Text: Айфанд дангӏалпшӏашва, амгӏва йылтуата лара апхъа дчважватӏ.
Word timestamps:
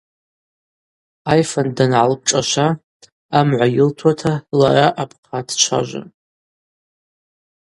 Айфанд 1.31 1.71
дангӏалпшӏашва, 1.77 2.67
амгӏва 3.37 3.67
йылтуата 3.75 4.33
лара 4.59 4.87
апхъа 5.01 5.39
дчважватӏ. 5.47 6.09